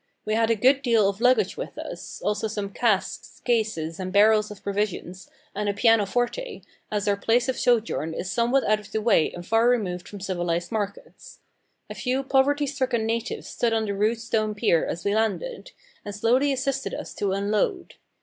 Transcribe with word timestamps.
We 0.25 0.33
had 0.33 0.49
a 0.49 0.55
good 0.55 0.81
deal 0.81 1.07
of 1.07 1.21
luggage 1.21 1.57
with 1.57 1.77
us, 1.77 2.23
also 2.25 2.47
some 2.47 2.71
casks, 2.71 3.39
cases, 3.45 3.99
and 3.99 4.11
barrels 4.11 4.49
of 4.49 4.63
provisions, 4.63 5.29
and 5.53 5.69
a 5.69 5.75
piano 5.75 6.07
forte, 6.07 6.63
as 6.91 7.07
our 7.07 7.15
place 7.15 7.47
of 7.47 7.55
sojourn 7.55 8.15
is 8.15 8.27
somewhat 8.27 8.63
out 8.63 8.79
of 8.79 8.91
the 8.91 8.99
way 8.99 9.31
and 9.31 9.45
far 9.45 9.69
removed 9.69 10.07
from 10.07 10.19
civilised 10.19 10.71
markets. 10.71 11.41
A 11.87 11.93
few 11.93 12.23
poverty 12.23 12.65
stricken 12.65 13.05
natives 13.05 13.47
stood 13.47 13.73
on 13.73 13.85
the 13.85 13.93
rude 13.93 14.19
stone 14.19 14.55
pier 14.55 14.83
as 14.87 15.05
we 15.05 15.13
landed, 15.13 15.69
and 16.03 16.15
slowly 16.15 16.51
assisted 16.51 16.95
us 16.95 17.13
to 17.13 17.33
unload. 17.33 17.93